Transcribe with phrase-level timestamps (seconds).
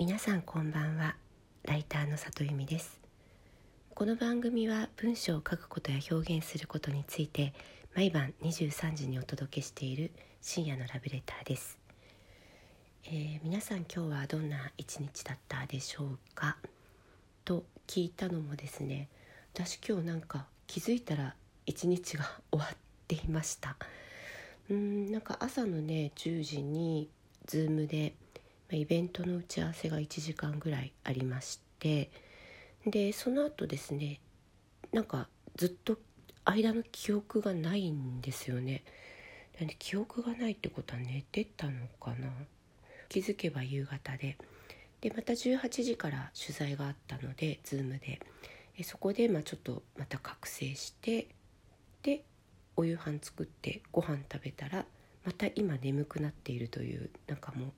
[0.00, 1.16] 皆さんこんばんは。
[1.64, 3.00] ライターの里由美です。
[3.96, 7.52] この番組は文章を書くことや表現することについて
[7.96, 11.80] 毎晩23時にお届けしている深夜のラブレターです、
[13.06, 16.58] えー、皆さん今日はどんな一日だったでしょうか？
[17.44, 19.08] と聞いたのもですね
[19.52, 21.34] 私今日なんか気づいたら
[21.66, 22.76] 一日が終わっ
[23.08, 23.74] ていました。
[24.70, 27.10] うんなんか朝のね10時に
[27.48, 28.14] Zoom で
[28.76, 32.10] イベントの打ち合わせが1時間ぐらいありまして
[32.86, 34.20] でその後ですね
[34.92, 35.98] なんかずっと
[36.44, 38.82] 間の記憶がないんですよね。
[39.60, 42.28] なんで記憶がないってことは寝てたのかな。
[43.08, 44.38] 気づけば夕方で。
[45.00, 48.20] でまた18時から取材があったので Zoom で。
[48.78, 51.26] えそこでまあちょっとまた覚醒して
[52.02, 52.22] で
[52.76, 54.86] お夕飯作ってご飯食べたら
[55.24, 57.72] また今眠くなっているというなんかもう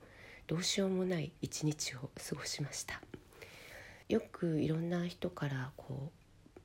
[0.51, 3.01] どうしようもない一日を過ごしました。
[4.09, 6.11] よくいろんな人からこ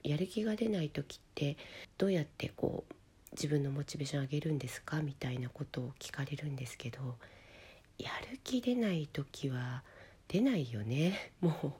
[0.03, 1.55] うやる気が出ない時って
[1.99, 2.93] どうやってこう
[3.33, 6.97] 自分のモチベーション上げるんですかみたいなことを聞かれるんですけど
[7.99, 9.83] やる気出ない時は
[10.29, 11.33] 出ないよね。
[11.39, 11.71] もう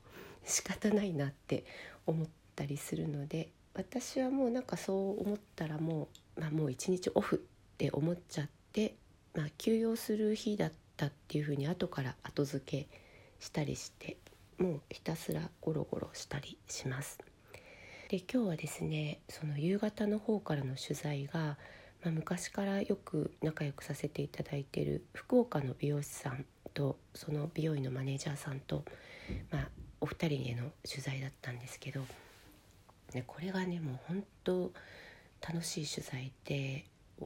[0.48, 1.66] 仕方ないなって
[2.06, 8.94] 思ったりするので私はもうなんかそう思ったらもう、まあ、もう一日オフって思っちゃって、
[9.34, 12.88] まあ、休養する日だったったっていうふうに後から後付け
[13.40, 14.18] したりして
[14.58, 17.20] もうひたすらゴロゴロしたりします。
[18.10, 21.58] で今日はですねその夕方の方からの取材が、
[22.02, 28.86] まあ、昔からよく仲良くさせていただいている福岡の美容師さんとその美容院のマネージャーさんと、
[29.52, 32.02] まあ、お二人への取材だったんですけど、
[33.14, 34.72] ね、これがねもう本当
[35.42, 36.86] 楽しい取材で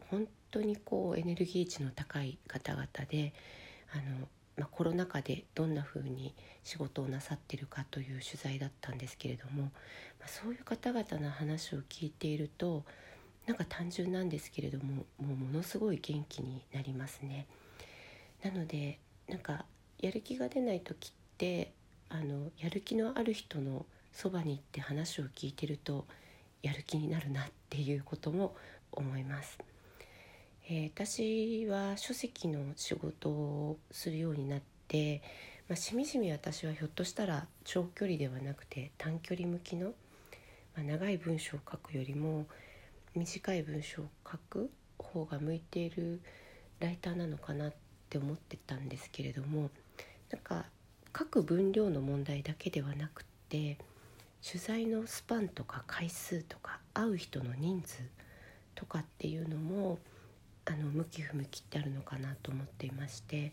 [0.10, 3.34] 本当にこうエネルギー値の高い方々で
[3.94, 9.70] あの、まあ、コロナ禍でどんなふうに仕事をなさってるかという取材だったんですけれども、ま
[10.26, 12.84] あ、そういう方々の話を聞いていると
[13.46, 17.48] なんか単純なんですけれどももうものすごい元気になりますね。
[18.44, 19.66] なのでなんか
[20.00, 21.72] やる気が出ない時って
[22.10, 26.06] あのやる気のある人のそばに行って話を聞いてると
[26.62, 28.56] やる気になるなっていうことも
[28.92, 29.58] 思います。
[30.72, 35.24] えー、私は書籍の仕事をするようになって、
[35.68, 39.88] まあ、しみじみ私はひょっとしたら長距離ではなくて短距離向きの、
[40.76, 42.46] まあ、長い文章を書くよりも
[43.16, 44.70] 短い文章を書く
[45.00, 46.22] 方が向いている
[46.80, 47.74] ライターなのかなっ
[48.08, 49.72] て思ってたんですけれども
[50.30, 50.66] なんか
[51.18, 53.80] 書く分量の問題だけではなくって
[54.48, 58.04] 取材のスパンとか回数とか会う人の人数
[58.76, 59.98] とかっていうのも
[60.70, 63.52] あの向き不向きってあるのかなと思っていまして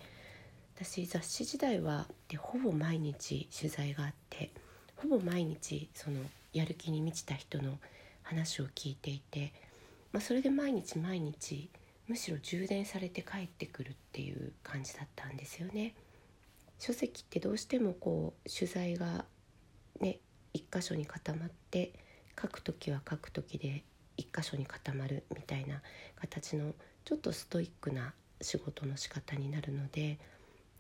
[0.76, 4.50] 私雑誌時代はでほぼ毎日取材があって
[4.96, 6.20] ほぼ毎日その
[6.52, 7.78] やる気に満ちた人の
[8.22, 9.54] 話を聞いていて、
[10.12, 11.70] まあ、それで毎日毎日
[12.06, 15.94] むしろ充電されて帰ってくるっていう感じだったんですよね。
[16.78, 19.24] 書籍ってどうしてもこう取材が
[20.00, 20.18] ね
[20.52, 21.92] 一箇所に固まって
[22.40, 23.82] 書く時は書く時で
[24.16, 25.80] 一箇所に固まるみたいな
[26.16, 30.18] 形のちょっとストイックな仕事の仕方になるので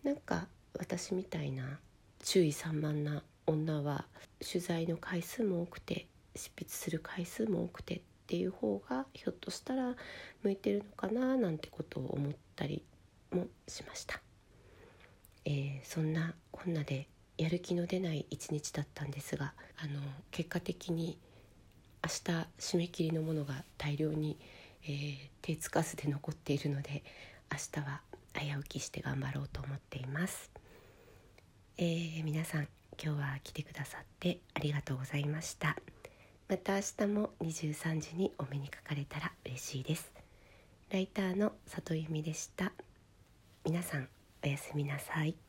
[0.02, 0.46] なんか
[0.78, 1.78] 私みたいな
[2.22, 4.04] 注意散漫な女は
[4.40, 9.94] 取材の回数も多くて執筆する回数も多くてっていう方がひょっとしたら
[10.42, 12.82] 向いてるのかななんてことを思ったり
[13.32, 14.20] もしました、
[15.44, 17.08] えー、そんなこんなで
[17.38, 21.18] やる気の出ない一日だったんですがあの結果的に
[22.06, 24.38] 明日締め切りのものが大量に
[24.88, 27.02] えー、手つかずで残っているので
[27.50, 28.00] 明日は
[28.32, 30.50] 早起きして頑張ろうと思っています、
[31.78, 32.68] えー、皆さん
[33.02, 35.76] 今日は来てくださってありがとうございました。
[36.48, 40.10] また明日も23時にお目にかかれたら嬉しいです。
[40.90, 42.72] ライターの里由美でした。
[43.66, 44.08] 皆さん
[44.42, 45.45] おやすみなさい。